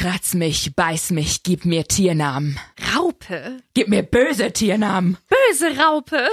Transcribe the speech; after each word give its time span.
Kratz 0.00 0.32
mich, 0.32 0.74
beiß 0.74 1.10
mich, 1.10 1.42
gib 1.42 1.66
mir 1.66 1.84
Tiernamen. 1.84 2.58
Raupe. 2.96 3.58
Gib 3.74 3.88
mir 3.88 4.02
böse 4.02 4.50
Tiernamen. 4.50 5.18
Böse 5.28 5.76
Raupe. 5.78 6.26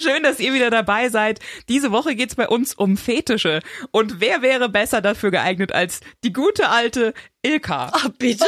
Schön, 0.00 0.22
dass 0.22 0.38
ihr 0.38 0.54
wieder 0.54 0.70
dabei 0.70 1.08
seid. 1.08 1.40
Diese 1.68 1.90
Woche 1.90 2.14
geht's 2.14 2.36
bei 2.36 2.46
uns 2.46 2.74
um 2.74 2.96
Fetische. 2.96 3.58
Und 3.90 4.20
wer 4.20 4.40
wäre 4.40 4.68
besser 4.68 5.00
dafür 5.00 5.32
geeignet 5.32 5.72
als 5.72 5.98
die 6.22 6.32
gute 6.32 6.68
alte 6.68 7.12
Ilka? 7.42 7.90
Ach, 7.92 8.10
bitte? 8.16 8.46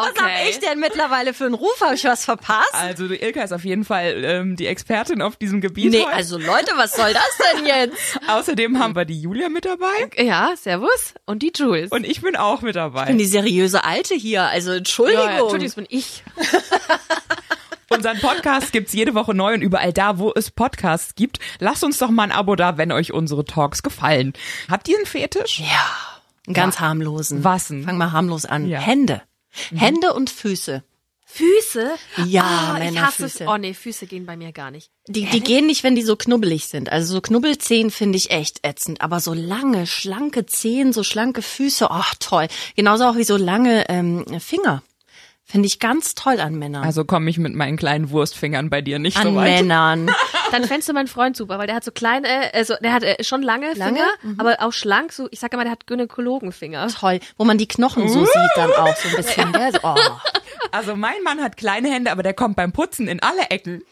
Was 0.00 0.08
hab 0.08 0.24
Okay. 0.24 0.50
ich 0.50 0.58
denn 0.60 0.78
mittlerweile 0.80 1.34
für 1.34 1.44
einen 1.46 1.54
Ruf? 1.54 1.80
Habe 1.80 1.94
ich 1.94 2.04
was 2.04 2.24
verpasst? 2.24 2.72
Also 2.74 3.08
die 3.08 3.16
Ilka 3.22 3.42
ist 3.42 3.52
auf 3.52 3.64
jeden 3.64 3.84
Fall 3.84 4.22
ähm, 4.24 4.56
die 4.56 4.66
Expertin 4.66 5.22
auf 5.22 5.36
diesem 5.36 5.60
Gebiet. 5.60 5.90
Nee, 5.90 6.02
heute. 6.04 6.12
also 6.14 6.38
Leute, 6.38 6.72
was 6.76 6.92
soll 6.94 7.12
das 7.12 7.38
denn 7.56 7.66
jetzt? 7.66 7.96
Außerdem 8.28 8.78
haben 8.78 8.94
wir 8.96 9.04
die 9.04 9.20
Julia 9.20 9.48
mit 9.48 9.64
dabei 9.64 9.86
Ja, 10.16 10.52
servus. 10.56 11.14
Und 11.26 11.42
die 11.42 11.52
Jules. 11.54 11.90
und 11.90 12.04
ich 12.04 12.20
bin 12.20 12.36
auch 12.36 12.62
mit 12.62 12.76
dabei. 12.76 13.02
Ich 13.02 13.06
bin 13.08 13.18
die 13.18 13.26
seriöse 13.26 13.84
Alte 13.84 14.14
hier, 14.14 14.42
also 14.44 14.72
Entschuldigung. 14.72 15.24
ja, 15.24 15.30
ja, 15.36 15.40
Entschuldigung, 15.40 15.66
das 15.66 15.74
bin 15.74 15.86
ich. 15.90 16.22
Unseren 17.90 18.18
Podcast 18.20 18.72
gibt's 18.72 18.92
jede 18.92 19.14
Woche 19.14 19.32
neu 19.34 19.54
und 19.54 19.62
überall 19.62 19.94
da, 19.94 20.18
wo 20.18 20.30
es 20.34 20.50
Podcasts 20.50 21.14
gibt. 21.14 21.38
Lasst 21.58 21.82
uns 21.84 21.96
doch 21.96 22.10
mal 22.10 22.24
ein 22.24 22.32
Abo 22.32 22.54
da, 22.54 22.76
wenn 22.76 22.92
euch 22.92 23.12
unsere 23.14 23.44
Talks 23.44 23.82
gefallen. 23.82 24.34
Habt 24.70 24.88
ihr 24.88 24.96
einen 24.98 25.06
Fetisch? 25.06 25.60
Ja, 25.60 25.86
einen 26.46 26.52
ganz 26.54 26.80
harmlosen. 26.80 27.44
Was 27.44 27.68
denn? 27.68 27.84
Fang 27.84 27.96
mal 27.96 28.12
harmlos 28.12 28.44
an. 28.44 28.68
Ja. 28.68 28.78
Hände. 28.80 29.22
Hände 29.74 30.12
und 30.14 30.30
Füße. 30.30 30.82
Füße? 31.30 31.90
Ja, 32.26 32.42
Ah, 32.42 32.78
ich 32.78 32.98
hasse 32.98 33.22
Männerfüße. 33.22 33.46
Oh 33.48 33.58
nee, 33.58 33.74
Füße 33.74 34.06
gehen 34.06 34.24
bei 34.24 34.36
mir 34.36 34.50
gar 34.52 34.70
nicht. 34.70 34.90
Die, 35.08 35.26
die 35.26 35.40
gehen 35.40 35.66
nicht, 35.66 35.84
wenn 35.84 35.94
die 35.94 36.02
so 36.02 36.16
knubbelig 36.16 36.66
sind. 36.66 36.90
Also 36.90 37.12
so 37.14 37.20
Knubbelzehen 37.20 37.90
finde 37.90 38.16
ich 38.16 38.30
echt 38.30 38.66
ätzend. 38.66 39.02
Aber 39.02 39.20
so 39.20 39.34
lange, 39.34 39.86
schlanke 39.86 40.46
Zehen, 40.46 40.92
so 40.94 41.02
schlanke 41.04 41.42
Füße, 41.42 41.88
oh 41.90 42.02
toll. 42.18 42.48
Genauso 42.76 43.04
auch 43.04 43.16
wie 43.16 43.24
so 43.24 43.36
lange 43.36 43.84
ähm, 43.90 44.24
Finger. 44.40 44.82
Finde 45.44 45.66
ich 45.66 45.78
ganz 45.78 46.14
toll 46.14 46.40
an 46.40 46.54
Männern. 46.58 46.84
Also 46.84 47.04
komme 47.04 47.28
ich 47.30 47.38
mit 47.38 47.54
meinen 47.54 47.76
kleinen 47.76 48.10
Wurstfingern 48.10 48.68
bei 48.70 48.80
dir 48.82 48.98
nicht 48.98 49.16
an 49.18 49.28
so 49.28 49.34
weit. 49.34 49.60
Männern. 49.60 50.10
Dann 50.50 50.64
fändest 50.64 50.88
du 50.88 50.92
meinen 50.92 51.08
Freund 51.08 51.36
super, 51.36 51.58
weil 51.58 51.66
der 51.66 51.76
hat 51.76 51.84
so 51.84 51.90
kleine, 51.90 52.52
also 52.54 52.74
der 52.82 52.92
hat 52.92 53.02
äh, 53.02 53.22
schon 53.22 53.42
lange, 53.42 53.72
Lange? 53.74 53.98
Finger, 54.20 54.34
aber 54.38 54.56
auch 54.60 54.72
schlank. 54.72 55.12
So, 55.12 55.28
ich 55.30 55.40
sag 55.40 55.52
immer, 55.52 55.64
der 55.64 55.72
hat 55.72 55.86
Gynäkologenfinger. 55.86 56.88
Toll. 56.88 57.20
Wo 57.36 57.44
man 57.44 57.58
die 57.58 57.68
Knochen 57.68 58.08
so 58.08 58.24
sieht 58.24 58.50
dann 58.56 58.72
auch 58.72 58.96
so 58.96 59.08
ein 59.08 59.16
bisschen. 59.16 59.52
So, 59.72 59.78
oh. 59.82 59.96
Also 60.72 60.96
mein 60.96 61.22
Mann 61.22 61.42
hat 61.42 61.56
kleine 61.56 61.90
Hände, 61.90 62.10
aber 62.10 62.22
der 62.22 62.34
kommt 62.34 62.56
beim 62.56 62.72
Putzen 62.72 63.08
in 63.08 63.20
alle 63.22 63.50
Ecken. 63.50 63.82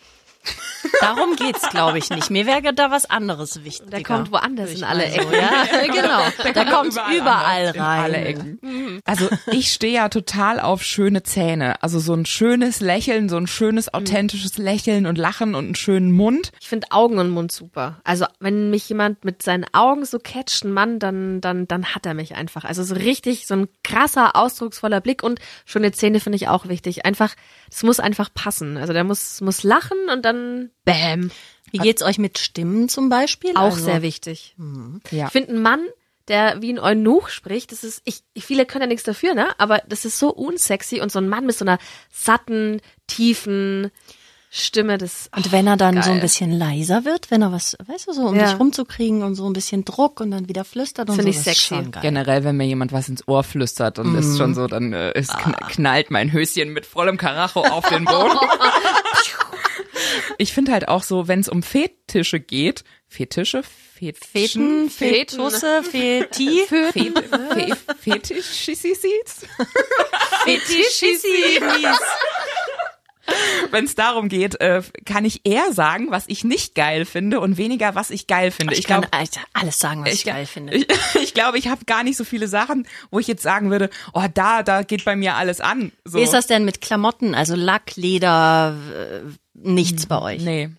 Darum 1.01 1.37
geht's, 1.37 1.69
glaube 1.71 1.99
ich, 1.99 2.11
nicht. 2.11 2.31
Mir 2.31 2.47
wäre 2.47 2.73
da 2.75 2.91
was 2.91 3.09
anderes 3.11 3.65
wichtig. 3.65 3.91
Der 3.91 4.03
kommt 4.03 4.31
woanders 4.31 4.73
in 4.73 4.85
alle 4.85 5.05
Also, 5.05 5.19
Ecken. 5.21 5.33
ja, 5.33 5.87
genau. 6.43 6.53
Da 6.55 6.65
kommt 6.65 6.93
überall, 6.93 7.73
in 7.75 7.81
rein. 7.81 8.01
alle 8.05 8.17
Ecken. 8.19 9.01
Also 9.05 9.29
ich 9.51 9.73
stehe 9.73 9.95
ja 9.95 10.09
total 10.09 10.61
auf 10.61 10.83
schöne 10.83 11.23
Zähne. 11.23 11.83
Also 11.83 11.99
so 11.99 12.15
ein 12.15 12.27
schönes 12.27 12.81
Lächeln, 12.81 13.29
so 13.29 13.37
ein 13.37 13.47
schönes 13.47 13.93
authentisches 13.93 14.59
Lächeln 14.59 15.07
und 15.07 15.17
Lachen 15.19 15.55
und 15.55 15.65
einen 15.67 15.75
schönen 15.75 16.13
Mund. 16.13 16.53
Ich 16.61 16.69
finde 16.69 16.87
Augen 16.91 17.19
und 17.19 17.31
Mund 17.31 17.51
super. 17.53 18.01
Also 18.05 18.27
wenn 18.39 18.71
mich 18.71 18.89
jemand 18.89 19.25
mit 19.25 19.43
seinen 19.43 19.67
Augen 19.73 20.05
so 20.05 20.19
catcht, 20.19 20.65
ein 20.65 20.73
Mann, 20.73 20.99
dann, 20.99 21.41
dann, 21.41 21.67
dann 21.67 21.95
hat 21.95 22.07
er 22.07 22.15
mich 22.15 22.35
einfach. 22.37 22.65
Also 22.65 22.83
so 22.85 22.95
richtig, 22.95 23.47
so 23.47 23.55
ein 23.55 23.69
krasser, 23.83 24.37
ausdrucksvoller 24.37 25.01
Blick 25.01 25.23
und 25.23 25.41
schöne 25.65 25.93
Zähne 25.93 26.21
finde 26.21 26.37
ich 26.37 26.49
auch 26.49 26.69
wichtig. 26.69 27.05
Einfach, 27.05 27.35
es 27.71 27.83
muss 27.83 27.99
einfach 28.01 28.31
passen. 28.33 28.77
Also 28.77 28.93
der 28.93 29.05
muss, 29.05 29.41
muss 29.41 29.63
lachen 29.63 29.97
und 30.13 30.25
dann 30.25 30.36
bam. 30.85 31.31
Wie 31.71 31.79
geht's 31.79 32.03
euch 32.03 32.19
mit 32.19 32.39
Stimmen 32.39 32.89
zum 32.89 33.09
Beispiel? 33.09 33.51
Auch 33.57 33.63
Also, 33.73 33.85
sehr 33.85 34.03
wichtig. 34.03 34.55
Ja. 35.11 35.27
Ich 35.27 35.33
finde 35.33 35.51
einen 35.51 35.63
Mann, 35.63 35.81
der 36.29 36.63
wie 36.63 36.73
ein 36.73 36.79
Eunuch 36.79 37.29
spricht, 37.29 37.71
das 37.73 37.85
ist, 37.85 38.03
ich, 38.05 38.23
viele 38.39 38.67
können 38.67 38.83
ja 38.83 38.89
nichts 38.89 39.05
dafür, 39.05 39.35
ne? 39.35 39.49
Aber 39.59 39.83
das 39.89 40.05
ist 40.05 40.19
so 40.19 40.31
unsexy 40.31 41.01
und 41.01 41.13
so 41.13 41.19
ein 41.19 41.29
Mann 41.29 41.45
mit 41.47 41.57
so 41.57 41.65
einer 41.65 41.79
satten, 42.13 42.81
tiefen 43.07 43.91
Stimme, 44.49 44.97
das, 44.97 45.29
Und 45.37 45.51
wenn 45.53 45.67
er 45.67 45.77
dann 45.77 45.95
so 46.03 46.09
ein 46.11 46.17
geil. 46.17 46.21
bisschen 46.23 46.51
leiser 46.53 47.05
wird, 47.05 47.31
wenn 47.31 47.43
er 47.43 47.53
was, 47.53 47.77
weißt 47.85 48.07
du, 48.09 48.13
so 48.13 48.23
um 48.23 48.37
Ja. 48.37 48.49
dich 48.51 48.59
rumzukriegen 48.59 49.23
und 49.23 49.35
so 49.35 49.45
ein 49.47 49.53
bisschen 49.53 49.85
Druck 49.85 50.21
und 50.21 50.31
dann 50.31 50.49
wieder 50.49 50.65
flüstert 50.65 51.11
und 51.11 51.17
Find 51.17 51.25
so, 51.25 51.31
ich 51.31 51.37
das 51.45 51.47
ist 51.47 51.67
sexy. 51.67 51.75
schon 51.83 51.91
geil. 51.91 52.01
Generell, 52.03 52.45
wenn 52.45 52.57
mir 52.57 52.65
jemand 52.65 52.93
was 52.93 53.09
ins 53.09 53.27
Ohr 53.29 53.43
flüstert 53.43 53.99
und 53.99 54.15
ist 54.15 54.39
schon 54.39 54.55
so, 54.55 54.67
dann 54.69 54.93
äh, 54.95 55.13
ist, 55.19 55.37
kn 55.37 55.53
knallt 55.69 56.11
mein 56.11 56.33
Höschen 56.33 56.73
mit 56.73 56.87
vollem 56.87 57.19
Karacho 57.19 57.61
auf 57.61 57.89
den 57.89 58.05
Boden. 58.05 58.39
ich 60.39 60.53
finde 60.53 60.73
halt 60.73 60.89
auch 60.89 61.03
so, 61.03 61.29
wenn 61.29 61.41
es 61.41 61.49
um 61.49 61.63
Fetische 61.63 62.41
geht, 62.41 62.85
Fetische, 63.09 63.63
Feten, 63.63 64.19
Fetischen, 64.27 64.91
Fetusse, 64.91 65.83
Feti, 65.83 66.65
Fet, 66.69 66.93
Fe, 66.93 67.77
Fetischissis? 68.01 69.47
Fetischissis. 70.45 71.23
Wenn 73.71 73.85
es 73.85 73.95
darum 73.95 74.29
geht, 74.29 74.61
äh, 74.61 74.83
kann 75.05 75.25
ich 75.25 75.41
eher 75.45 75.73
sagen, 75.73 76.11
was 76.11 76.25
ich 76.29 76.45
nicht 76.45 76.75
geil 76.75 77.05
finde 77.05 77.41
und 77.41 77.57
weniger, 77.57 77.95
was 77.95 78.11
ich 78.11 78.27
geil 78.27 78.51
finde. 78.51 78.75
Ich, 78.75 78.81
Ich 78.81 78.87
kann 78.87 79.03
glaube, 79.03 79.17
Alter, 79.17 79.41
alles 79.53 79.79
sagen, 79.79 80.05
was 80.05 80.13
ich, 80.13 80.25
geil 80.25 80.47
finde. 80.47 80.77
Ich, 80.77 80.87
ich 81.23 81.35
glaube, 81.35 81.59
ich 81.59 81.69
habe 81.69 81.85
gar 81.85 82.03
nicht 82.05 82.17
so 82.17 82.25
viele 82.25 82.49
Sachen, 82.49 82.87
wo 83.11 83.19
ich 83.19 83.27
jetzt 83.27 83.43
sagen 83.43 83.71
würde, 83.71 83.91
oh, 84.13 84.25
da, 84.33 84.63
da 84.63 84.83
geht 84.83 85.05
bei 85.05 85.17
mir 85.17 85.35
alles 85.37 85.61
an. 85.61 85.93
So. 86.05 86.19
Wie 86.19 86.23
ist 86.23 86.33
das 86.33 86.47
denn 86.47 86.65
mit 86.65 86.81
Klamotten? 86.81 87.35
Also 87.35 87.55
Lack, 87.55 87.97
Leder, 87.97 88.77
nichts 89.55 90.07
bei 90.07 90.21
euch? 90.21 90.43
Nee. 90.43 90.71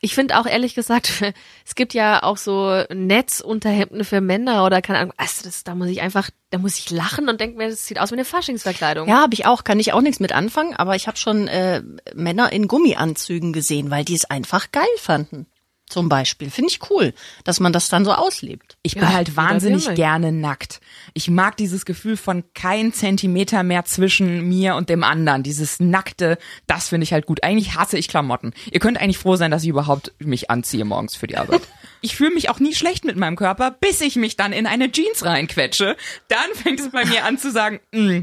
Ich 0.00 0.14
finde 0.14 0.38
auch 0.38 0.46
ehrlich 0.46 0.74
gesagt, 0.74 1.22
es 1.66 1.74
gibt 1.74 1.94
ja 1.94 2.22
auch 2.22 2.36
so 2.36 2.84
Netzunterhemden 2.92 4.04
für 4.04 4.20
Männer 4.20 4.64
oder 4.64 4.82
keine 4.82 4.98
Ahnung. 4.98 5.14
Also 5.16 5.44
das, 5.44 5.64
da 5.64 5.74
muss 5.74 5.88
ich 5.88 6.00
einfach, 6.00 6.30
da 6.50 6.58
muss 6.58 6.78
ich 6.78 6.90
lachen 6.90 7.28
und 7.28 7.40
denke 7.40 7.56
mir, 7.56 7.68
das 7.68 7.86
sieht 7.86 7.98
aus 7.98 8.10
wie 8.10 8.16
eine 8.16 8.24
Faschingsverkleidung. 8.24 9.08
Ja, 9.08 9.22
habe 9.22 9.34
ich 9.34 9.46
auch, 9.46 9.64
kann 9.64 9.80
ich 9.80 9.92
auch 9.92 10.00
nichts 10.00 10.20
mit 10.20 10.32
anfangen, 10.32 10.74
aber 10.74 10.96
ich 10.96 11.06
habe 11.06 11.16
schon 11.16 11.48
äh, 11.48 11.82
Männer 12.14 12.52
in 12.52 12.68
Gummianzügen 12.68 13.52
gesehen, 13.52 13.90
weil 13.90 14.04
die 14.04 14.14
es 14.14 14.24
einfach 14.24 14.72
geil 14.72 14.84
fanden. 14.98 15.46
Zum 15.92 16.08
Beispiel. 16.08 16.50
Finde 16.50 16.70
ich 16.70 16.90
cool, 16.90 17.12
dass 17.44 17.60
man 17.60 17.72
das 17.72 17.88
dann 17.90 18.04
so 18.06 18.12
auslebt. 18.12 18.78
Ich 18.82 18.94
bin 18.94 19.02
Ja, 19.02 19.12
halt 19.12 19.36
wahnsinnig 19.36 19.94
gerne 19.94 20.32
nackt. 20.32 20.80
Ich 21.12 21.28
mag 21.28 21.56
dieses 21.58 21.84
Gefühl 21.84 22.16
von 22.16 22.44
kein 22.54 22.94
Zentimeter 22.94 23.62
mehr 23.62 23.84
zwischen 23.84 24.48
mir 24.48 24.74
und 24.74 24.88
dem 24.88 25.04
anderen. 25.04 25.42
Dieses 25.42 25.80
nackte, 25.80 26.38
das 26.66 26.88
finde 26.88 27.04
ich 27.04 27.12
halt 27.12 27.26
gut. 27.26 27.42
Eigentlich 27.44 27.74
hasse 27.74 27.98
ich 27.98 28.08
Klamotten. 28.08 28.54
Ihr 28.70 28.80
könnt 28.80 28.98
eigentlich 28.98 29.18
froh 29.18 29.36
sein, 29.36 29.50
dass 29.50 29.64
ich 29.64 29.68
überhaupt 29.68 30.12
mich 30.18 30.50
anziehe 30.50 30.84
morgens 30.86 31.14
für 31.14 31.26
die 31.26 31.36
Arbeit. 31.36 31.62
Ich 32.04 32.16
fühle 32.16 32.32
mich 32.34 32.50
auch 32.50 32.58
nie 32.58 32.74
schlecht 32.74 33.04
mit 33.04 33.14
meinem 33.16 33.36
Körper, 33.36 33.70
bis 33.70 34.00
ich 34.00 34.16
mich 34.16 34.34
dann 34.36 34.52
in 34.52 34.66
eine 34.66 34.90
Jeans 34.90 35.24
reinquetsche. 35.24 35.96
Dann 36.26 36.50
fängt 36.52 36.80
es 36.80 36.90
bei 36.90 37.04
mir 37.04 37.24
an 37.24 37.38
zu 37.38 37.52
sagen, 37.52 37.78
"Mm, 37.92 38.22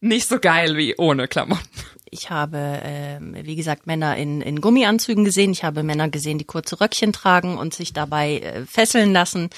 nicht 0.00 0.28
so 0.28 0.40
geil 0.40 0.76
wie 0.76 0.96
ohne 0.98 1.28
Klamotten. 1.28 1.68
Ich 2.10 2.30
habe, 2.30 2.80
ähm, 2.84 3.36
wie 3.42 3.56
gesagt, 3.56 3.86
Männer 3.86 4.16
in, 4.16 4.40
in 4.40 4.60
Gummianzügen 4.60 5.24
gesehen. 5.24 5.50
Ich 5.50 5.64
habe 5.64 5.82
Männer 5.82 6.08
gesehen, 6.08 6.38
die 6.38 6.44
kurze 6.44 6.80
Röckchen 6.80 7.12
tragen 7.12 7.58
und 7.58 7.74
sich 7.74 7.92
dabei 7.92 8.38
äh, 8.38 8.66
fesseln 8.66 9.12
lassen. 9.12 9.50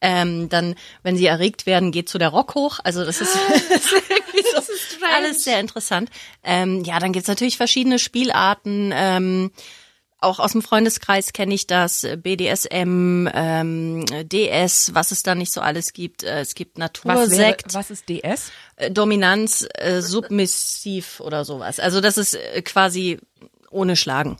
Ähm, 0.00 0.48
dann, 0.48 0.74
wenn 1.04 1.16
sie 1.16 1.26
erregt 1.26 1.64
werden, 1.64 1.92
geht 1.92 2.08
so 2.08 2.18
der 2.18 2.30
Rock 2.30 2.56
hoch. 2.56 2.80
Also 2.82 3.04
das 3.04 3.20
ist, 3.20 3.36
das 3.70 3.84
ist 3.84 3.92
irgendwie 4.10 4.42
so 4.52 5.06
alles 5.14 5.44
sehr 5.44 5.60
interessant. 5.60 6.10
Ähm, 6.42 6.82
ja, 6.84 6.98
dann 6.98 7.12
gibt's 7.12 7.28
natürlich 7.28 7.56
verschiedene 7.56 7.98
Spielarten. 7.98 8.92
Ähm, 8.94 9.50
auch 10.22 10.38
aus 10.38 10.52
dem 10.52 10.62
Freundeskreis 10.62 11.32
kenne 11.32 11.54
ich 11.54 11.66
das, 11.66 12.04
äh, 12.04 12.16
BDSM, 12.16 13.28
ähm, 13.32 14.04
DS, 14.24 14.94
was 14.94 15.10
es 15.12 15.22
da 15.22 15.34
nicht 15.34 15.52
so 15.52 15.60
alles 15.60 15.92
gibt. 15.92 16.22
Äh, 16.24 16.40
Es 16.40 16.54
gibt 16.54 16.78
Was, 16.78 16.90
wäre, 17.04 17.18
Natursekt. 17.18 17.74
was 17.74 17.90
ist 17.90 18.08
DS? 18.08 18.50
Äh, 18.76 18.90
Dominanz, 18.90 19.66
äh, 19.74 20.00
submissiv 20.00 21.20
oder 21.20 21.44
sowas. 21.44 21.80
Also 21.80 22.00
das 22.00 22.16
ist 22.18 22.38
quasi 22.64 23.18
ohne 23.70 23.96
Schlagen. 23.96 24.36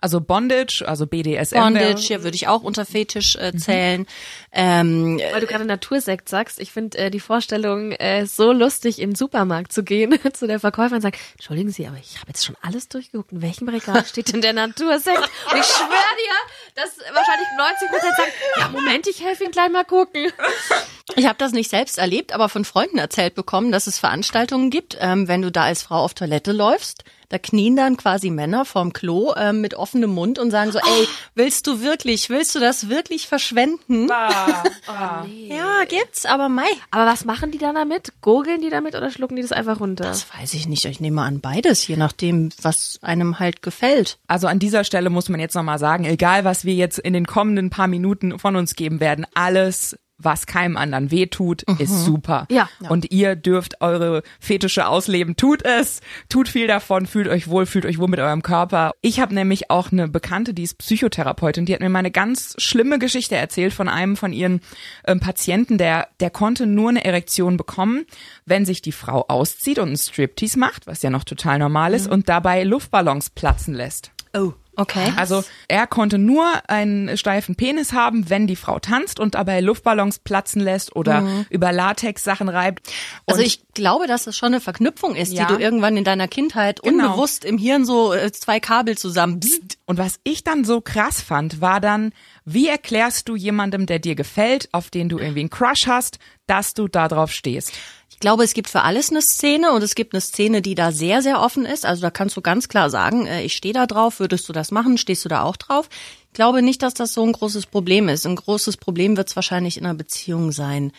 Also 0.00 0.20
Bondage, 0.20 0.84
also 0.86 1.06
BDSM. 1.06 1.56
Bondage, 1.56 2.08
ja, 2.08 2.22
würde 2.22 2.36
ich 2.36 2.46
auch 2.46 2.62
unter 2.62 2.84
Fetisch 2.84 3.34
äh, 3.36 3.52
zählen. 3.56 4.06
Ähm, 4.52 5.20
Weil 5.32 5.40
du 5.40 5.46
gerade 5.46 5.64
Natursekt 5.64 6.28
sagst, 6.28 6.60
ich 6.60 6.70
finde 6.70 6.98
äh, 6.98 7.10
die 7.10 7.18
Vorstellung 7.18 7.92
äh, 7.92 8.24
so 8.26 8.52
lustig, 8.52 9.00
in 9.00 9.10
den 9.10 9.16
Supermarkt 9.16 9.72
zu 9.72 9.82
gehen, 9.82 10.16
zu 10.32 10.46
der 10.46 10.60
Verkäuferin 10.60 10.96
und 10.96 11.02
sagen, 11.02 11.18
entschuldigen 11.32 11.70
Sie, 11.70 11.86
aber 11.86 11.96
ich 11.96 12.16
habe 12.16 12.28
jetzt 12.28 12.44
schon 12.44 12.56
alles 12.62 12.88
durchgeguckt. 12.88 13.32
In 13.32 13.42
welchem 13.42 13.68
Regal 13.68 14.04
steht 14.08 14.32
denn 14.32 14.40
der 14.40 14.52
Natursekt? 14.52 15.18
Und 15.18 15.58
ich 15.58 15.66
schwöre 15.66 15.88
dir, 15.88 16.74
dass 16.76 16.98
wahrscheinlich 17.12 17.48
90 17.56 17.88
Prozent 17.88 18.16
sagen, 18.16 18.32
ja, 18.60 18.68
Moment, 18.68 19.06
ich 19.08 19.24
helfe 19.24 19.44
Ihnen 19.44 19.52
gleich 19.52 19.70
mal 19.70 19.84
gucken. 19.84 20.30
Ich 21.16 21.26
habe 21.26 21.38
das 21.38 21.52
nicht 21.52 21.70
selbst 21.70 21.98
erlebt, 21.98 22.32
aber 22.32 22.48
von 22.48 22.64
Freunden 22.64 22.98
erzählt 22.98 23.34
bekommen, 23.34 23.72
dass 23.72 23.86
es 23.86 23.98
Veranstaltungen 23.98 24.70
gibt, 24.70 24.96
ähm, 25.00 25.26
wenn 25.26 25.42
du 25.42 25.50
da 25.50 25.64
als 25.64 25.82
Frau 25.82 26.04
auf 26.04 26.14
Toilette 26.14 26.52
läufst. 26.52 27.04
Da 27.30 27.38
knien 27.38 27.76
dann 27.76 27.98
quasi 27.98 28.30
Männer 28.30 28.64
vorm 28.64 28.94
Klo 28.94 29.34
ähm, 29.36 29.60
mit 29.60 29.74
offenem 29.74 30.10
Mund 30.10 30.38
und 30.38 30.50
sagen 30.50 30.72
so, 30.72 30.78
ey, 30.78 31.08
willst 31.34 31.66
du 31.66 31.82
wirklich, 31.82 32.30
willst 32.30 32.54
du 32.54 32.58
das 32.58 32.88
wirklich 32.88 33.26
verschwenden? 33.26 34.08
Ja, 35.48 35.84
gibt's, 35.86 36.24
aber 36.24 36.48
mei. 36.48 36.68
Aber 36.90 37.06
was 37.06 37.24
machen 37.24 37.50
die 37.50 37.58
dann 37.58 37.74
damit? 37.74 38.12
Gurgeln 38.22 38.60
die 38.60 38.70
damit 38.70 38.94
oder 38.94 39.10
schlucken 39.10 39.36
die 39.36 39.42
das 39.42 39.52
einfach 39.52 39.80
runter? 39.80 40.04
Das 40.04 40.26
weiß 40.32 40.54
ich 40.54 40.66
nicht. 40.66 40.84
Ich 40.86 41.00
nehme 41.00 41.22
an 41.22 41.40
beides, 41.40 41.86
je 41.86 41.96
nachdem, 41.96 42.50
was 42.62 42.98
einem 43.02 43.38
halt 43.38 43.60
gefällt. 43.62 44.18
Also 44.26 44.46
an 44.46 44.58
dieser 44.58 44.84
Stelle 44.84 45.10
muss 45.10 45.28
man 45.28 45.40
jetzt 45.40 45.54
nochmal 45.54 45.78
sagen, 45.78 46.04
egal 46.04 46.44
was 46.44 46.64
wir 46.64 46.74
jetzt 46.74 46.98
in 46.98 47.12
den 47.12 47.26
kommenden 47.26 47.70
paar 47.70 47.88
Minuten 47.88 48.38
von 48.38 48.56
uns 48.56 48.74
geben 48.74 49.00
werden, 49.00 49.26
alles 49.34 49.96
was 50.18 50.46
keinem 50.46 50.76
anderen 50.76 51.10
wehtut, 51.10 51.62
ist 51.78 52.04
super. 52.04 52.46
Ja. 52.50 52.68
Und 52.88 53.10
ihr 53.12 53.36
dürft 53.36 53.80
eure 53.80 54.22
Fetische 54.40 54.86
ausleben. 54.88 55.36
Tut 55.36 55.64
es. 55.64 56.00
Tut 56.28 56.48
viel 56.48 56.66
davon. 56.66 57.06
Fühlt 57.06 57.28
euch 57.28 57.48
wohl. 57.48 57.66
Fühlt 57.66 57.86
euch 57.86 57.98
wohl 57.98 58.08
mit 58.08 58.18
eurem 58.20 58.42
Körper. 58.42 58.92
Ich 59.00 59.20
habe 59.20 59.34
nämlich 59.34 59.70
auch 59.70 59.92
eine 59.92 60.08
Bekannte, 60.08 60.54
die 60.54 60.64
ist 60.64 60.78
Psychotherapeutin. 60.78 61.66
Die 61.66 61.74
hat 61.74 61.80
mir 61.80 61.88
mal 61.88 62.00
eine 62.00 62.10
ganz 62.10 62.54
schlimme 62.58 62.98
Geschichte 62.98 63.36
erzählt 63.36 63.72
von 63.72 63.88
einem 63.88 64.16
von 64.16 64.32
ihren 64.32 64.60
ähm, 65.06 65.20
Patienten, 65.20 65.78
der, 65.78 66.08
der 66.20 66.30
konnte 66.30 66.66
nur 66.66 66.90
eine 66.90 67.04
Erektion 67.04 67.56
bekommen, 67.56 68.04
wenn 68.44 68.66
sich 68.66 68.82
die 68.82 68.92
Frau 68.92 69.26
auszieht 69.28 69.78
und 69.78 69.88
einen 69.88 69.96
Striptease 69.96 70.58
macht, 70.58 70.86
was 70.86 71.02
ja 71.02 71.10
noch 71.10 71.24
total 71.24 71.58
normal 71.58 71.94
ist, 71.94 72.08
und 72.08 72.28
dabei 72.28 72.64
Luftballons 72.64 73.30
platzen 73.30 73.74
lässt. 73.74 74.10
Oh, 74.34 74.52
okay. 74.78 75.12
Also 75.16 75.44
er 75.68 75.86
konnte 75.86 76.16
nur 76.16 76.46
einen 76.68 77.18
steifen 77.18 77.54
Penis 77.54 77.92
haben, 77.92 78.30
wenn 78.30 78.46
die 78.46 78.56
Frau 78.56 78.78
tanzt 78.78 79.20
und 79.20 79.34
dabei 79.34 79.60
Luftballons 79.60 80.20
platzen 80.20 80.62
lässt 80.62 80.96
oder 80.96 81.44
über 81.50 81.72
Latex 81.72 82.24
Sachen 82.24 82.48
reibt. 82.48 82.88
Und 83.26 83.34
Also 83.34 83.42
ich 83.42 83.60
glaube, 83.74 84.06
dass 84.06 84.26
es 84.26 84.36
schon 84.36 84.48
eine 84.54 84.60
Verknüpfung 84.60 85.14
ist, 85.14 85.32
Ja. 85.32 85.44
die 85.46 85.54
du 85.54 85.60
irgendwann 85.60 85.96
in 85.96 86.04
deiner 86.04 86.28
Kindheit 86.28 86.80
Genau. 86.82 87.06
unbewusst 87.08 87.44
im 87.44 87.58
Hirn 87.58 87.84
so 87.84 88.12
äh, 88.14 88.32
zwei 88.32 88.60
Kabel 88.60 88.96
zusammen. 88.96 89.40
Bzzt. 89.40 89.78
Und 89.84 89.98
was 89.98 90.18
ich 90.24 90.44
dann 90.44 90.64
so 90.64 90.80
krass 90.80 91.20
fand, 91.20 91.60
war 91.60 91.80
dann, 91.80 92.12
wie 92.44 92.68
erklärst 92.68 93.28
du 93.28 93.36
jemandem, 93.36 93.86
der 93.86 93.98
dir 93.98 94.14
gefällt, 94.14 94.68
auf 94.72 94.88
den 94.90 95.08
du 95.08 95.18
irgendwie 95.18 95.40
einen 95.40 95.50
Crush 95.50 95.86
hast, 95.86 96.18
dass 96.46 96.72
du 96.74 96.88
da 96.88 97.08
drauf 97.08 97.30
stehst? 97.32 97.72
Ich 98.18 98.20
glaube, 98.20 98.42
es 98.42 98.52
gibt 98.52 98.68
für 98.68 98.82
alles 98.82 99.12
eine 99.12 99.22
Szene 99.22 99.70
und 99.70 99.80
es 99.80 99.94
gibt 99.94 100.12
eine 100.12 100.20
Szene, 100.20 100.60
die 100.60 100.74
da 100.74 100.90
sehr, 100.90 101.22
sehr 101.22 101.40
offen 101.40 101.64
ist. 101.64 101.86
Also 101.86 102.02
da 102.02 102.10
kannst 102.10 102.36
du 102.36 102.40
ganz 102.40 102.68
klar 102.68 102.90
sagen, 102.90 103.28
äh, 103.28 103.44
ich 103.44 103.52
stehe 103.52 103.72
da 103.72 103.86
drauf, 103.86 104.18
würdest 104.18 104.48
du 104.48 104.52
das 104.52 104.72
machen, 104.72 104.98
stehst 104.98 105.24
du 105.24 105.28
da 105.28 105.44
auch 105.44 105.56
drauf? 105.56 105.88
Ich 106.26 106.32
glaube 106.32 106.60
nicht, 106.60 106.82
dass 106.82 106.94
das 106.94 107.14
so 107.14 107.22
ein 107.22 107.30
großes 107.30 107.66
Problem 107.66 108.08
ist. 108.08 108.26
Ein 108.26 108.34
großes 108.34 108.76
Problem 108.78 109.16
wird 109.16 109.28
es 109.28 109.36
wahrscheinlich 109.36 109.76
in 109.76 109.84
einer 109.84 109.94
Beziehung 109.94 110.50
sein, 110.50 110.90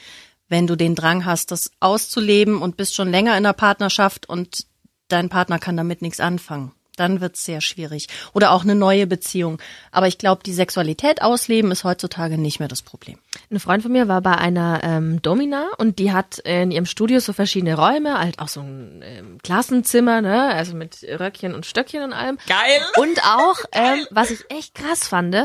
wenn 0.47 0.65
du 0.65 0.77
den 0.77 0.95
Drang 0.95 1.25
hast, 1.25 1.51
das 1.51 1.71
auszuleben 1.81 2.61
und 2.61 2.77
bist 2.77 2.95
schon 2.95 3.11
länger 3.11 3.31
in 3.31 3.45
einer 3.45 3.51
Partnerschaft 3.51 4.29
und 4.29 4.65
dein 5.09 5.27
Partner 5.27 5.59
kann 5.59 5.75
damit 5.75 6.01
nichts 6.01 6.21
anfangen. 6.21 6.71
Dann 6.99 7.21
wird's 7.21 7.45
sehr 7.45 7.61
schwierig. 7.61 8.07
Oder 8.33 8.51
auch 8.51 8.63
eine 8.63 8.75
neue 8.75 9.07
Beziehung. 9.07 9.61
Aber 9.91 10.07
ich 10.07 10.17
glaube, 10.17 10.43
die 10.43 10.53
Sexualität 10.53 11.21
ausleben 11.21 11.71
ist 11.71 11.83
heutzutage 11.83 12.37
nicht 12.37 12.59
mehr 12.59 12.67
das 12.67 12.81
Problem. 12.81 13.17
Ein 13.49 13.59
Freund 13.59 13.83
von 13.83 13.91
mir 13.91 14.07
war 14.07 14.21
bei 14.21 14.35
einer 14.35 14.81
ähm, 14.83 15.21
Domina 15.21 15.69
und 15.77 15.99
die 15.99 16.11
hat 16.11 16.39
in 16.39 16.71
ihrem 16.71 16.85
Studio 16.85 17.19
so 17.19 17.33
verschiedene 17.33 17.75
Räume, 17.75 18.19
halt 18.19 18.39
auch 18.39 18.47
so 18.47 18.61
ein 18.61 19.01
ähm, 19.03 19.37
Klassenzimmer, 19.43 20.21
ne, 20.21 20.53
also 20.53 20.75
mit 20.75 21.03
Röckchen 21.03 21.55
und 21.55 21.65
Stöckchen 21.65 22.03
und 22.03 22.13
allem. 22.13 22.37
Geil! 22.47 22.81
Und 22.97 23.23
auch, 23.23 23.57
ähm, 23.71 24.05
was 24.11 24.31
ich 24.31 24.49
echt 24.49 24.75
krass 24.75 25.07
fand, 25.07 25.35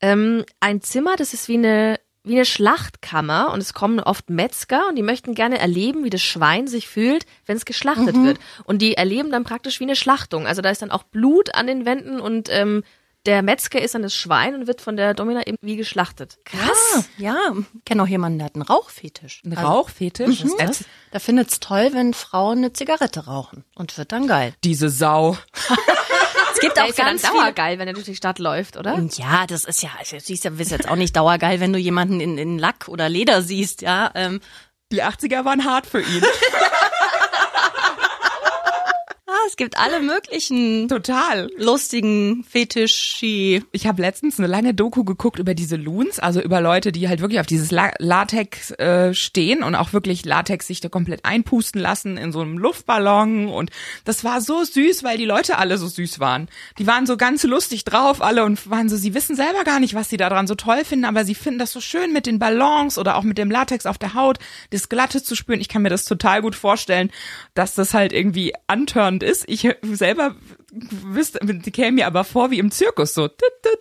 ähm, 0.00 0.44
ein 0.60 0.80
Zimmer, 0.80 1.16
das 1.16 1.34
ist 1.34 1.48
wie 1.48 1.56
eine 1.56 1.98
wie 2.24 2.34
eine 2.34 2.44
Schlachtkammer 2.44 3.52
und 3.52 3.60
es 3.60 3.72
kommen 3.74 4.00
oft 4.00 4.28
Metzger 4.30 4.88
und 4.88 4.96
die 4.96 5.02
möchten 5.02 5.34
gerne 5.34 5.58
erleben, 5.58 6.04
wie 6.04 6.10
das 6.10 6.22
Schwein 6.22 6.66
sich 6.66 6.86
fühlt, 6.88 7.24
wenn 7.46 7.56
es 7.56 7.64
geschlachtet 7.64 8.14
wird. 8.22 8.38
Und 8.64 8.82
die 8.82 8.94
erleben 8.94 9.30
dann 9.30 9.44
praktisch 9.44 9.80
wie 9.80 9.84
eine 9.84 9.96
Schlachtung. 9.96 10.46
Also 10.46 10.60
da 10.62 10.70
ist 10.70 10.82
dann 10.82 10.90
auch 10.90 11.04
Blut 11.04 11.54
an 11.54 11.66
den 11.66 11.86
Wänden 11.86 12.20
und 12.20 12.48
ähm, 12.50 12.82
der 13.26 13.42
Metzger 13.42 13.82
ist 13.82 13.94
dann 13.94 14.02
das 14.02 14.14
Schwein 14.14 14.54
und 14.54 14.66
wird 14.66 14.80
von 14.80 14.96
der 14.96 15.12
Domina 15.12 15.46
eben 15.46 15.56
wie 15.60 15.76
geschlachtet. 15.76 16.38
Krass. 16.44 17.08
Ja, 17.18 17.36
ich 17.74 17.84
kenne 17.84 18.02
auch 18.02 18.06
jemanden, 18.06 18.38
der 18.38 18.46
hat 18.46 18.54
einen 18.54 18.62
Rauchfetisch. 18.62 19.42
Ein 19.44 19.56
Also, 19.56 19.68
Rauchfetisch? 19.68 20.44
Erz- 20.58 20.84
Der 21.12 21.20
findet's 21.20 21.60
toll, 21.60 21.90
wenn 21.92 22.14
Frauen 22.14 22.58
eine 22.58 22.72
Zigarette 22.72 23.26
rauchen 23.26 23.64
und 23.74 23.96
wird 23.98 24.12
dann 24.12 24.26
geil. 24.28 24.54
Diese 24.64 24.88
Sau. 24.88 25.36
Es 26.58 26.60
gibt 26.60 26.78
auch 26.80 26.86
ja 26.86 27.04
ganz 27.04 27.26
viele. 27.26 27.40
dauergeil, 27.40 27.78
wenn 27.78 27.88
er 27.88 27.94
durch 27.94 28.06
die 28.06 28.16
Stadt 28.16 28.38
läuft, 28.38 28.76
oder? 28.76 28.98
Ja, 29.16 29.46
das 29.46 29.64
ist 29.64 29.82
ja, 29.82 29.90
also, 29.98 30.16
siehst 30.18 30.44
ja, 30.44 30.50
bist 30.50 30.70
jetzt 30.70 30.88
auch 30.88 30.96
nicht 30.96 31.14
dauergeil, 31.16 31.60
wenn 31.60 31.72
du 31.72 31.78
jemanden 31.78 32.20
in, 32.20 32.36
in 32.38 32.58
Lack 32.58 32.88
oder 32.88 33.08
Leder 33.08 33.42
siehst, 33.42 33.82
ja. 33.82 34.10
Ähm, 34.14 34.40
Die 34.90 35.02
80er 35.02 35.44
waren 35.44 35.64
hart 35.64 35.86
für 35.86 36.00
ihn. 36.00 36.22
es 39.48 39.56
gibt 39.56 39.78
alle 39.78 40.00
möglichen 40.00 40.88
Total. 40.88 41.50
lustigen 41.56 42.44
Fetischi. 42.44 43.64
Ich 43.72 43.86
habe 43.86 44.02
letztens 44.02 44.38
eine 44.38 44.46
lange 44.46 44.74
Doku 44.74 45.04
geguckt 45.04 45.38
über 45.38 45.54
diese 45.54 45.76
Loons, 45.76 46.18
also 46.18 46.42
über 46.42 46.60
Leute, 46.60 46.92
die 46.92 47.08
halt 47.08 47.20
wirklich 47.20 47.40
auf 47.40 47.46
dieses 47.46 47.70
La 47.70 47.90
Latex 47.98 48.72
äh, 48.72 49.14
stehen 49.14 49.62
und 49.62 49.74
auch 49.74 49.94
wirklich 49.94 50.26
Latex 50.26 50.66
sich 50.66 50.80
da 50.80 50.90
komplett 50.90 51.24
einpusten 51.24 51.80
lassen 51.80 52.18
in 52.18 52.30
so 52.30 52.42
einem 52.42 52.58
Luftballon 52.58 53.48
und 53.48 53.70
das 54.04 54.22
war 54.22 54.42
so 54.42 54.62
süß, 54.62 55.02
weil 55.02 55.16
die 55.16 55.24
Leute 55.24 55.56
alle 55.56 55.78
so 55.78 55.88
süß 55.88 56.20
waren. 56.20 56.48
Die 56.78 56.86
waren 56.86 57.06
so 57.06 57.16
ganz 57.16 57.42
lustig 57.44 57.84
drauf 57.84 58.20
alle 58.20 58.44
und 58.44 58.68
waren 58.68 58.90
so, 58.90 58.96
sie 58.96 59.14
wissen 59.14 59.34
selber 59.34 59.64
gar 59.64 59.80
nicht, 59.80 59.94
was 59.94 60.10
sie 60.10 60.18
daran 60.18 60.46
so 60.46 60.56
toll 60.56 60.84
finden, 60.84 61.06
aber 61.06 61.24
sie 61.24 61.34
finden 61.34 61.58
das 61.58 61.72
so 61.72 61.80
schön 61.80 62.12
mit 62.12 62.26
den 62.26 62.38
Ballons 62.38 62.98
oder 62.98 63.16
auch 63.16 63.22
mit 63.22 63.38
dem 63.38 63.50
Latex 63.50 63.86
auf 63.86 63.96
der 63.96 64.12
Haut, 64.12 64.38
das 64.70 64.90
Glatte 64.90 65.22
zu 65.22 65.34
spüren. 65.34 65.60
Ich 65.60 65.68
kann 65.70 65.80
mir 65.80 65.88
das 65.88 66.04
total 66.04 66.42
gut 66.42 66.54
vorstellen, 66.54 67.10
dass 67.54 67.74
das 67.74 67.94
halt 67.94 68.12
irgendwie 68.12 68.52
antörend 68.66 69.22
ist. 69.22 69.37
Ich 69.46 69.68
selber 69.82 70.34
wüsste, 70.70 71.38
die 71.42 71.70
käme 71.70 71.92
mir 71.92 72.06
aber 72.06 72.24
vor 72.24 72.50
wie 72.50 72.58
im 72.58 72.70
Zirkus 72.70 73.14
so. 73.14 73.28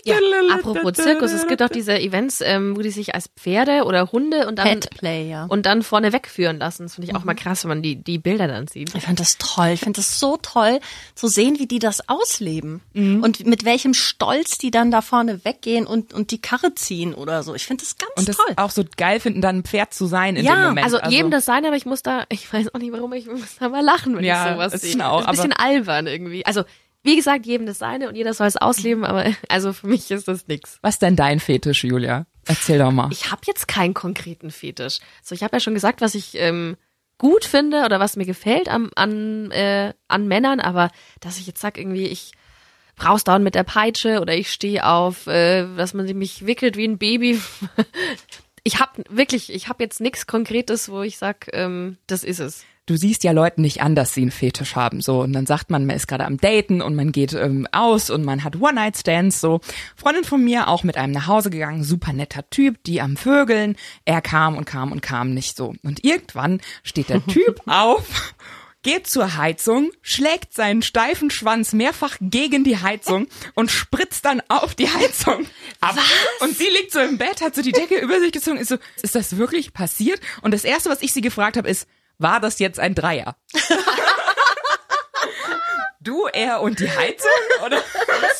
Ja, 0.05 0.15
apropos 0.53 0.93
Zirkus, 0.93 1.31
es 1.31 1.47
gibt 1.47 1.61
auch 1.61 1.69
diese 1.69 1.99
Events, 1.99 2.41
ähm, 2.41 2.77
wo 2.77 2.81
die 2.81 2.91
sich 2.91 3.13
als 3.13 3.27
Pferde 3.35 3.83
oder 3.83 4.11
Hunde 4.11 4.47
und 4.47 4.57
dann 4.57 4.79
Petplay, 4.79 5.29
ja. 5.29 5.45
und 5.45 5.65
dann 5.65 5.83
vorne 5.83 6.13
wegführen 6.13 6.59
lassen. 6.59 6.83
Das 6.83 6.95
finde 6.95 7.09
ich 7.09 7.15
auch 7.15 7.25
mal 7.25 7.33
krass, 7.33 7.63
wenn 7.63 7.69
man 7.69 7.81
die, 7.81 7.95
die 7.97 8.17
Bilder 8.17 8.47
dann 8.47 8.67
sieht. 8.67 8.95
Ich 8.95 9.03
finde 9.03 9.21
das 9.21 9.37
toll. 9.37 9.69
Ich 9.73 9.81
finde 9.81 9.97
das 9.97 10.19
so 10.19 10.37
toll, 10.37 10.79
zu 11.15 11.27
sehen, 11.27 11.59
wie 11.59 11.67
die 11.67 11.79
das 11.79 12.07
ausleben. 12.07 12.81
Mhm. 12.93 13.23
Und 13.23 13.45
mit 13.45 13.65
welchem 13.65 13.93
Stolz 13.93 14.57
die 14.57 14.71
dann 14.71 14.89
da 14.91 15.01
vorne 15.01 15.43
weggehen 15.43 15.85
und, 15.85 16.13
und 16.13 16.31
die 16.31 16.39
Karre 16.41 16.73
ziehen 16.75 17.13
oder 17.13 17.43
so. 17.43 17.53
Ich 17.53 17.65
finde 17.65 17.83
das 17.83 17.97
ganz 17.97 18.11
Und 18.15 18.29
das 18.29 18.37
toll. 18.37 18.53
auch 18.55 18.71
so 18.71 18.83
geil 18.95 19.19
finden, 19.19 19.41
dann 19.41 19.57
ein 19.57 19.63
Pferd 19.63 19.93
zu 19.93 20.05
sein 20.05 20.35
in 20.37 20.45
Ja, 20.45 20.55
dem 20.55 20.63
Moment. 20.69 20.85
Also, 20.85 20.99
jedem 21.09 21.31
das 21.31 21.45
sein, 21.45 21.65
aber 21.65 21.75
ich 21.75 21.85
muss 21.85 22.01
da, 22.01 22.23
ich 22.29 22.51
weiß 22.51 22.73
auch 22.73 22.79
nicht 22.79 22.93
warum, 22.93 23.11
ich 23.13 23.27
muss 23.27 23.57
da 23.59 23.67
mal 23.69 23.83
lachen, 23.83 24.15
wenn 24.15 24.23
Ja, 24.23 24.47
ich 24.47 24.53
sowas 24.53 24.81
sehe. 24.81 25.05
auch, 25.09 25.25
ein 25.25 25.31
bisschen 25.35 25.53
albern 25.53 26.07
irgendwie. 26.07 26.45
Also, 26.45 26.63
wie 27.07 27.15
gesagt, 27.15 27.45
jedem 27.45 27.65
das 27.65 27.79
seine 27.79 28.09
und 28.09 28.15
jeder 28.15 28.33
soll 28.33 28.47
es 28.47 28.57
ausleben, 28.57 29.05
aber 29.05 29.25
also 29.49 29.71
für 29.71 29.87
mich 29.87 30.11
ist 30.11 30.27
das 30.27 30.47
nix. 30.47 30.77
Was 30.81 30.95
ist 30.95 31.01
denn 31.01 31.15
dein 31.15 31.39
Fetisch, 31.39 31.85
Julia? 31.85 32.27
Erzähl 32.45 32.79
doch 32.79 32.91
mal. 32.91 33.09
Ich 33.11 33.31
habe 33.31 33.41
jetzt 33.47 33.67
keinen 33.67 33.93
konkreten 33.93 34.51
Fetisch. 34.51 34.99
So, 35.23 35.33
ich 35.33 35.41
habe 35.41 35.55
ja 35.55 35.59
schon 35.61 35.73
gesagt, 35.73 36.01
was 36.01 36.15
ich 36.15 36.35
ähm, 36.35 36.75
gut 37.17 37.45
finde 37.45 37.85
oder 37.85 38.01
was 38.01 38.17
mir 38.17 38.25
gefällt 38.25 38.67
an, 38.67 38.89
an, 38.95 39.51
äh, 39.51 39.93
an 40.09 40.27
Männern, 40.27 40.59
aber 40.59 40.91
dass 41.21 41.39
ich 41.39 41.47
jetzt 41.47 41.61
sag 41.61 41.77
irgendwie, 41.77 42.07
ich 42.07 42.33
brauch's 42.97 43.23
dauernd 43.23 43.45
mit 43.45 43.55
der 43.55 43.63
Peitsche 43.63 44.19
oder 44.19 44.35
ich 44.35 44.51
stehe 44.51 44.85
auf, 44.85 45.27
äh, 45.27 45.65
dass 45.77 45.93
man 45.93 46.05
mich 46.17 46.45
wickelt 46.45 46.75
wie 46.75 46.87
ein 46.87 46.97
Baby. 46.97 47.41
Ich 48.63 48.81
habe 48.81 49.01
wirklich, 49.07 49.53
ich 49.53 49.69
habe 49.69 49.81
jetzt 49.81 50.01
nichts 50.01 50.27
Konkretes, 50.27 50.89
wo 50.89 51.01
ich 51.01 51.17
sag, 51.17 51.47
ähm, 51.53 51.95
das 52.05 52.25
ist 52.25 52.41
es. 52.41 52.65
Du 52.87 52.95
siehst 52.95 53.25
ja 53.25 53.33
Leuten 53.33 53.61
nicht 53.61 53.81
an, 53.81 53.95
dass 53.95 54.13
sie 54.13 54.21
einen 54.21 54.31
Fetisch 54.31 54.75
haben, 54.75 55.01
so. 55.01 55.19
Und 55.19 55.33
dann 55.33 55.45
sagt 55.45 55.69
man, 55.69 55.85
man 55.85 55.95
ist 55.95 56.07
gerade 56.07 56.25
am 56.25 56.37
Daten 56.37 56.81
und 56.81 56.95
man 56.95 57.11
geht 57.11 57.33
ähm, 57.33 57.67
aus 57.73 58.09
und 58.09 58.23
man 58.23 58.45
hat 58.45 58.55
One-Night-Stands, 58.55 59.41
so. 59.41 59.59
Freundin 59.97 60.23
von 60.23 60.43
mir 60.43 60.69
auch 60.69 60.83
mit 60.83 60.95
einem 60.95 61.11
nach 61.11 61.27
Hause 61.27 61.49
gegangen, 61.49 61.83
super 61.83 62.13
netter 62.13 62.49
Typ, 62.49 62.81
die 62.85 63.01
am 63.01 63.17
Vögeln. 63.17 63.75
Er 64.05 64.21
kam 64.21 64.57
und 64.57 64.63
kam 64.63 64.93
und 64.93 65.01
kam 65.01 65.33
nicht 65.33 65.57
so. 65.57 65.75
Und 65.83 66.05
irgendwann 66.05 66.61
steht 66.81 67.09
der 67.09 67.25
Typ 67.27 67.61
auf, 67.65 68.33
geht 68.83 69.05
zur 69.05 69.35
Heizung, 69.35 69.91
schlägt 70.01 70.53
seinen 70.53 70.81
steifen 70.81 71.29
Schwanz 71.29 71.73
mehrfach 71.73 72.15
gegen 72.21 72.63
die 72.63 72.77
Heizung 72.77 73.27
und 73.53 73.69
spritzt 73.69 74.23
dann 74.23 74.41
auf 74.47 74.75
die 74.75 74.87
Heizung 74.87 75.45
ab. 75.81 75.97
Und 76.39 76.57
sie 76.57 76.69
liegt 76.69 76.93
so 76.93 76.99
im 76.99 77.17
Bett, 77.17 77.41
hat 77.41 77.53
so 77.53 77.61
die 77.61 77.73
Decke 77.73 77.97
über 77.97 78.21
sich 78.21 78.31
gezogen, 78.31 78.55
ist 78.55 78.69
so, 78.69 78.77
ist 79.01 79.13
das 79.13 79.35
wirklich 79.35 79.73
passiert? 79.73 80.21
Und 80.41 80.53
das 80.53 80.63
erste, 80.63 80.89
was 80.89 81.01
ich 81.01 81.11
sie 81.11 81.19
gefragt 81.19 81.57
habe, 81.57 81.67
ist, 81.67 81.85
war 82.17 82.39
das 82.39 82.59
jetzt 82.59 82.79
ein 82.79 82.95
Dreier? 82.95 83.35
du, 85.99 86.27
er 86.27 86.61
und 86.61 86.79
die 86.79 86.89
Heizung? 86.89 87.29
Oder? 87.65 87.81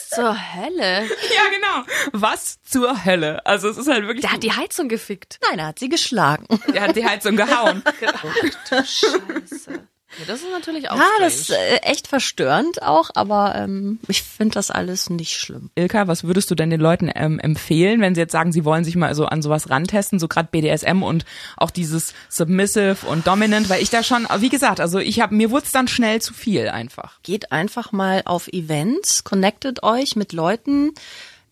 Zur 0.10 0.36
Hölle. 0.56 1.04
Ja, 1.04 1.44
genau. 1.54 1.84
Was 2.14 2.62
zur 2.64 3.06
Hölle? 3.06 3.46
Also 3.46 3.70
es 3.70 3.78
ist 3.78 3.88
halt 3.88 4.04
wirklich, 4.08 4.22
Der 4.22 4.32
hat 4.32 4.44
die 4.44 4.54
Heizung 4.54 4.90
gefickt. 4.90 5.40
Nein, 5.48 5.60
er 5.60 5.68
hat 5.68 5.80
sie 5.80 5.90
geschlagen. 5.90 6.48
der 6.74 6.82
hat 6.84 6.96
die 6.96 7.06
Heizung 7.06 7.36
gehauen. 7.36 7.84
Scheiße. 8.70 9.88
Ja, 10.20 10.26
das 10.26 10.42
ist 10.42 10.52
natürlich 10.52 10.90
auch 10.90 10.96
Ja, 10.96 11.04
strange. 11.04 11.24
das 11.26 11.36
ist 11.36 11.50
äh, 11.52 11.76
echt 11.84 12.08
verstörend 12.08 12.82
auch, 12.82 13.10
aber 13.14 13.56
ähm, 13.56 14.00
ich 14.08 14.24
finde 14.24 14.56
das 14.56 14.72
alles 14.72 15.10
nicht 15.10 15.38
schlimm. 15.38 15.70
Ilka, 15.76 16.08
was 16.08 16.24
würdest 16.24 16.50
du 16.52 16.56
denn 16.56 16.70
den 16.70 16.80
Leuten 16.80 17.12
ähm, 17.14 17.40
empfehlen, 17.40 18.02
wenn 18.02 18.16
sie 18.16 18.22
jetzt 18.22 18.32
sagen, 18.32 18.52
sie 18.52 18.66
wollen 18.66 18.84
sich 18.84 18.96
mal 18.96 19.14
so 19.16 19.26
an 19.26 19.42
sowas 19.42 19.70
rantesten, 19.70 20.20
so 20.20 20.28
gerade 20.28 20.50
BDSM 20.52 21.04
und 21.04 21.26
auch 21.58 21.72
dieses 21.72 22.14
Submissive 22.30 22.98
und 23.08 23.28
Dominant, 23.28 23.70
weil 23.70 23.82
ich 23.82 23.90
da 23.90 24.04
schon, 24.04 24.28
wie 24.40 24.50
gesagt, 24.50 24.80
also 24.80 25.00
ich 25.00 25.20
habe 25.22 25.36
mir 25.36 25.52
wurde 25.52 25.66
es 25.66 25.72
dann 25.72 25.88
schnell 25.88 26.22
zu 26.22 26.34
viel 26.34 26.70
einfach. 26.70 27.22
Geht 27.24 27.52
einfach 27.52 27.92
mal 27.92 28.22
auf 28.26 28.48
Events, 28.48 29.24
connectet 29.24 29.84
euch 29.84 30.16
mit 30.16 30.34
Leuten, 30.34 30.94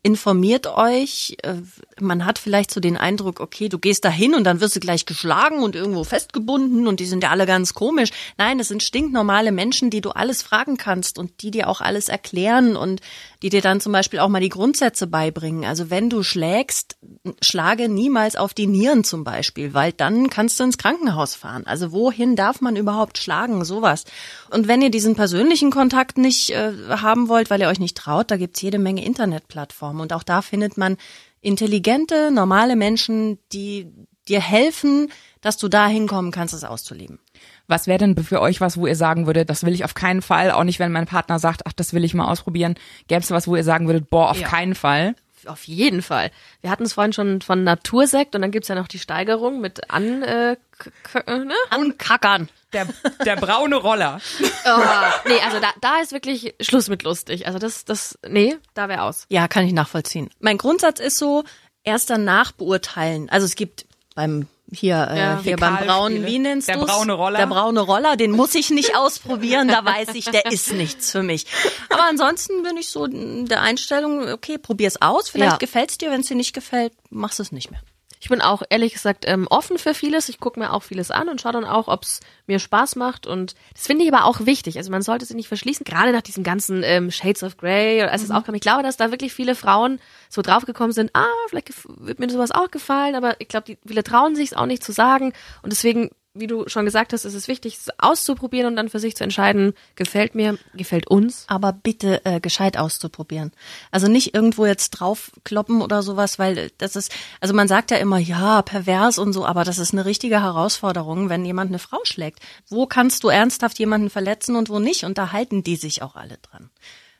informiert 0.05 0.67
euch. 0.67 1.35
Äh, 1.41 1.55
man 2.00 2.25
hat 2.25 2.38
vielleicht 2.38 2.69
so 2.69 2.79
den 2.79 2.95
Eindruck, 2.95 3.39
okay, 3.39 3.69
du 3.69 3.79
gehst 3.79 4.05
da 4.05 4.09
hin 4.09 4.35
und 4.35 4.43
dann 4.43 4.62
wirst 4.62 4.75
du 4.75 4.79
gleich 4.79 5.07
geschlagen 5.07 5.63
und 5.63 5.75
irgendwo 5.75 6.03
festgebunden 6.03 6.85
und 6.88 7.00
die 7.00 7.07
sind 7.07 7.24
ja 7.24 7.31
alle 7.31 7.47
ganz 7.47 7.74
komisch. 7.74 8.12
Nein, 8.38 8.59
es 8.59 8.67
sind 8.67 8.83
stinknormale 8.83 9.51
Menschen, 9.51 9.89
die 9.89 10.01
du 10.01 10.12
alles 10.12 10.43
fragen 10.43 10.77
kannst 10.77 11.17
und 11.17 11.41
die 11.41 11.50
dir 11.50 11.67
auch 11.67 11.81
alles 11.81 12.07
erklären 12.07 12.75
und 12.75 13.01
die 13.41 13.50
dir 13.50 13.62
dann 13.62 13.81
zum 13.81 13.93
Beispiel 13.93 14.19
auch 14.19 14.29
mal 14.29 14.41
die 14.41 14.50
Grundsätze 14.50 15.07
beibringen. 15.07 15.65
Also 15.65 15.89
wenn 15.89 16.12
du 16.12 16.21
schlägst, 16.21 16.97
schlage 17.41 17.89
niemals 17.89 18.35
auf 18.35 18.53
die 18.53 18.67
Nieren 18.67 19.03
zum 19.03 19.24
Beispiel, 19.24 19.74
weil 19.74 19.91
dann 19.91 20.29
kannst 20.29 20.59
du 20.59 20.65
ins 20.65 20.77
Krankenhaus 20.77 21.33
fahren. 21.33 21.65
Also 21.65 21.91
wohin 21.91 22.35
darf 22.35 22.62
man 22.62 22.75
überhaupt 22.75 23.17
schlagen? 23.17 23.65
Sowas. 23.65 24.03
Und 24.51 24.67
wenn 24.67 24.83
ihr 24.83 24.91
diesen 24.91 25.15
persönlichen 25.15 25.71
Kontakt 25.71 26.19
nicht 26.19 26.51
äh, 26.51 26.74
haben 26.89 27.27
wollt, 27.27 27.50
weil 27.50 27.62
ihr 27.62 27.69
euch 27.69 27.79
nicht 27.79 27.97
traut, 27.97 28.29
da 28.29 28.38
gibt's 28.38 28.62
jede 28.62 28.77
Menge 28.77 29.03
Internetplattformen. 29.03 29.94
Und 29.99 30.13
auch 30.13 30.23
da 30.23 30.41
findet 30.41 30.77
man 30.77 30.97
intelligente, 31.41 32.31
normale 32.31 32.75
Menschen, 32.75 33.37
die 33.51 33.87
dir 34.27 34.41
helfen, 34.41 35.11
dass 35.41 35.57
du 35.57 35.67
da 35.67 35.87
hinkommen 35.87 36.31
kannst, 36.31 36.53
es 36.53 36.63
auszuleben. 36.63 37.19
Was 37.67 37.85
wäre 37.85 37.99
denn 37.99 38.17
für 38.17 38.41
euch 38.41 38.61
was, 38.61 38.77
wo 38.77 38.87
ihr 38.87 38.95
sagen 38.95 39.27
würdet, 39.27 39.49
das 39.49 39.63
will 39.63 39.73
ich 39.73 39.83
auf 39.85 39.93
keinen 39.93 40.21
Fall, 40.23 40.51
auch 40.51 40.63
nicht, 40.63 40.79
wenn 40.79 40.91
mein 40.91 41.05
Partner 41.05 41.37
sagt, 41.39 41.61
ach, 41.65 41.73
das 41.73 41.93
will 41.93 42.03
ich 42.03 42.13
mal 42.15 42.27
ausprobieren. 42.27 42.75
Gäbe 43.07 43.21
es 43.21 43.31
was, 43.31 43.47
wo 43.47 43.55
ihr 43.55 43.63
sagen 43.63 43.87
würdet, 43.87 44.09
boah, 44.09 44.31
auf 44.31 44.39
Ja. 44.39 44.47
keinen 44.47 44.73
Fall? 44.75 45.15
Auf 45.45 45.65
jeden 45.65 46.01
Fall. 46.01 46.31
Wir 46.61 46.69
hatten 46.71 46.83
es 46.83 46.93
vorhin 46.93 47.13
schon 47.13 47.41
von 47.41 47.63
Natursekt 47.63 48.35
und 48.35 48.41
dann 48.41 48.51
gibt's 48.51 48.67
ja 48.69 48.75
noch 48.75 48.87
die 48.87 48.99
Steigerung 48.99 49.61
mit 49.61 49.91
an, 49.91 50.23
äh, 50.23 50.57
k- 51.03 51.23
ne? 51.43 51.53
Ankackern. 51.69 52.49
Der, 52.73 52.87
der 53.25 53.35
braune 53.35 53.75
Roller. 53.75 54.19
Oh, 54.67 54.81
nee, 55.27 55.39
also 55.45 55.59
da, 55.59 55.67
da 55.79 55.99
ist 56.01 56.11
wirklich 56.11 56.55
Schluss 56.59 56.89
mit 56.89 57.03
lustig. 57.03 57.45
Also 57.45 57.59
das, 57.59 57.85
das, 57.85 58.17
nee, 58.27 58.57
da 58.73 58.89
wäre 58.89 59.03
aus. 59.03 59.27
Ja, 59.29 59.47
kann 59.47 59.63
ich 59.67 59.73
nachvollziehen. 59.73 60.31
Mein 60.39 60.57
Grundsatz 60.57 60.99
ist 60.99 61.19
so, 61.19 61.43
erst 61.83 62.09
danach 62.09 62.51
beurteilen. 62.51 63.29
Also 63.29 63.45
es 63.45 63.53
gibt 63.55 63.85
beim 64.15 64.48
hier, 64.74 65.07
äh, 65.12 65.19
Ja, 65.19 65.39
hier 65.43 65.57
beim 65.57 65.77
braunen, 65.77 66.25
wie 66.25 66.39
nennst 66.39 66.67
Der 66.69 66.77
du's? 66.77 66.88
braune 66.88 67.13
Roller. 67.13 67.38
Der 67.38 67.45
braune 67.45 67.81
Roller, 67.81 68.15
den 68.17 68.31
muss 68.31 68.55
ich 68.55 68.72
nicht 68.72 68.95
ausprobieren, 68.98 69.67
da 69.67 69.86
weiß 69.86 70.15
ich, 70.15 70.25
der 70.25 70.48
ist 70.51 70.74
nichts 70.74 71.12
für 71.12 71.22
mich. 71.22 71.45
Aber 71.89 72.05
ansonsten 72.10 72.63
bin 72.63 72.75
ich 72.77 72.89
so 72.89 73.05
der 73.07 73.62
Einstellung, 73.62 74.27
okay, 74.31 74.57
probier's 74.57 75.00
aus, 75.01 75.29
vielleicht 75.29 75.51
Ja. 75.53 75.57
gefällt's 75.57 76.00
dir, 76.00 76.10
wenn 76.10 76.22
es 76.22 76.27
dir 76.27 76.36
nicht 76.36 76.53
gefällt, 76.53 76.93
machst 77.12 77.39
es 77.39 77.51
nicht 77.51 77.69
mehr. 77.69 77.81
Ich 78.19 78.29
bin 78.29 78.41
auch 78.41 78.63
ehrlich 78.69 78.93
gesagt 78.93 79.25
ähm, 79.27 79.48
offen 79.50 79.77
für 79.77 79.93
vieles. 79.93 80.29
Ich 80.29 80.39
gucke 80.39 80.60
mir 80.60 80.74
auch 80.74 80.84
vieles 80.84 81.12
an 81.12 81.29
und 81.29 81.41
schaue 81.41 81.53
dann 81.53 81.65
auch, 81.65 81.88
ob 81.88 82.03
es 82.03 82.19
mir 82.48 82.60
Spaß 82.60 82.95
macht. 82.95 83.27
Und 83.27 83.55
das 83.74 83.88
finde 83.88 84.03
ich 84.03 84.13
aber 84.13 84.25
auch 84.25 84.45
wichtig. 84.45 84.77
Also 84.77 84.91
man 84.91 85.01
sollte 85.01 85.25
sich 85.25 85.36
nicht 85.36 85.48
verschließen, 85.48 85.84
gerade 85.84 86.12
nach 86.12 86.22
diesem 86.22 86.43
ganzen 86.43 86.84
ähm, 86.84 87.12
Shades 87.12 87.43
of 87.43 87.57
Grey, 87.57 88.01
als 88.01 88.24
es 88.24 88.31
auch 88.31 88.43
kam. 88.43 88.55
Ich 88.55 88.62
glaube, 88.62 88.84
dass 88.84 88.98
da 88.98 89.12
wirklich 89.12 89.34
viele 89.34 89.55
Frauen 89.55 90.00
so 90.29 90.41
draufgekommen 90.41 90.91
sind, 90.91 91.12
ah, 91.13 91.25
vielleicht 91.50 91.72
wird 91.86 92.19
mir 92.19 92.29
sowas 92.29 92.51
auch 92.51 92.72
gefallen, 92.72 93.15
aber 93.15 93.39
ich 93.39 93.48
glaube, 93.48 93.65
die 93.65 93.77
viele 93.86 94.03
trauen 94.03 94.36
sich 94.36 94.51
es 94.51 94.57
auch 94.57 94.65
nicht 94.65 94.84
zu 94.84 94.91
sagen. 94.91 95.34
Und 95.62 95.72
deswegen, 95.72 96.10
wie 96.35 96.47
du 96.47 96.67
schon 96.67 96.85
gesagt 96.85 97.13
hast, 97.13 97.25
ist 97.25 97.33
es 97.33 97.47
wichtig, 97.47 97.77
es 97.77 97.87
auszuprobieren 97.97 98.67
und 98.67 98.75
dann 98.75 98.89
für 98.89 98.99
sich 98.99 99.15
zu 99.15 99.23
entscheiden, 99.23 99.73
gefällt 99.95 100.35
mir, 100.35 100.57
gefällt 100.73 101.07
uns. 101.07 101.45
aber 101.47 101.73
bitte 101.73 102.23
äh, 102.25 102.39
gescheit 102.39 102.77
auszuprobieren. 102.77 103.51
Also 103.89 104.07
nicht 104.07 104.35
irgendwo 104.35 104.65
jetzt 104.65 104.91
draufkloppen 104.91 105.81
oder 105.81 106.03
sowas, 106.03 106.37
weil 106.37 106.71
das 106.77 106.95
ist, 106.95 107.11
also 107.39 107.53
man 107.53 107.67
sagt 107.67 107.89
ja 107.91 107.97
immer, 107.97 108.19
ja, 108.19 108.61
pervers 108.61 109.17
und 109.17 109.33
so, 109.33 109.45
aber 109.45 109.63
das 109.63 109.77
ist 109.77 109.93
eine 109.93 110.05
richtige 110.05 110.41
Herausforderung, 110.41 111.29
wenn 111.29 111.45
jemand 111.45 111.71
eine 111.71 111.79
Frau 111.79 111.99
schlägt. 112.03 112.39
Wo 112.69 112.85
kannst 112.85 113.23
du 113.23 113.29
ernsthaft 113.29 113.79
jemanden 113.79 114.09
verletzen 114.09 114.55
und 114.55 114.69
wo 114.69 114.79
nicht? 114.79 115.05
Und 115.05 115.17
da 115.17 115.31
halten 115.31 115.63
die 115.63 115.77
sich 115.77 116.01
auch 116.01 116.15
alle 116.15 116.37
dran. 116.37 116.69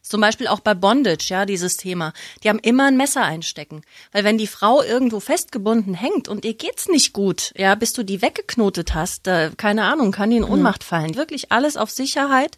Zum 0.06 0.22
Beispiel 0.22 0.48
auch 0.48 0.60
bei 0.60 0.76
Bondage, 0.76 1.26
ja, 1.30 1.46
dieses 1.46 1.78
Thema. 1.78 2.14
Die 2.44 2.50
haben 2.50 2.60
immer 2.60 2.86
ein 2.86 2.96
Messer 2.96 3.24
einstecken. 3.24 3.82
Weil 4.12 4.24
wenn 4.24 4.38
die 4.38 4.46
Frau 4.46 4.84
irgendwo 4.84 5.20
festgebunden 5.20 5.96
hängt 5.96 6.28
und 6.28 6.46
ihr 6.46 6.54
geht's 6.54 6.88
nicht 6.88 7.12
gut, 7.12 7.52
ja, 7.58 7.74
bis 7.74 7.94
du 7.94 8.04
die 8.04 8.22
weggeknotet 8.22 8.94
hast, 8.94 9.28
äh, 9.28 9.50
keine 9.58 9.86
Ahnung, 9.86 10.12
kann 10.12 10.30
die 10.30 10.38
in 10.38 10.44
Ohnmacht 10.44 10.84
fallen. 10.84 11.16
Wirklich 11.16 11.52
alles 11.52 11.76
auf 11.76 11.90
Sicherheit. 11.90 12.58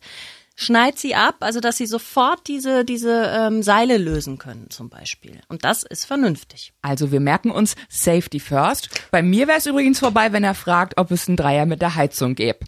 Schneid 0.59 0.97
sie 0.97 1.13
ab, 1.13 1.35
also 1.41 1.59
dass 1.59 1.77
sie 1.77 1.85
sofort 1.85 2.47
diese, 2.47 2.83
diese 2.83 3.31
ähm, 3.31 3.61
Seile 3.61 3.97
lösen 3.97 4.39
können, 4.39 4.71
zum 4.71 4.89
Beispiel. 4.89 5.39
Und 5.49 5.63
das 5.63 5.83
ist 5.83 6.05
vernünftig. 6.05 6.73
Also 6.81 7.11
wir 7.11 7.19
merken 7.19 7.51
uns 7.51 7.75
Safety 7.89 8.39
first. 8.39 8.89
Bei 9.11 9.21
mir 9.21 9.47
wäre 9.47 9.59
es 9.59 9.67
übrigens 9.67 9.99
vorbei, 9.99 10.33
wenn 10.33 10.43
er 10.43 10.55
fragt, 10.55 10.97
ob 10.97 11.11
es 11.11 11.27
einen 11.27 11.37
Dreier 11.37 11.67
mit 11.67 11.83
der 11.83 11.93
Heizung 11.93 12.33
gäbe. 12.33 12.65